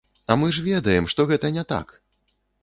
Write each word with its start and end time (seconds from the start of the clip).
А 0.31 0.35
мы 0.43 0.47
ж, 0.57 0.63
ведаем, 0.67 1.09
што 1.11 1.27
гэта 1.33 1.53
не 1.59 1.67
так! 1.75 1.95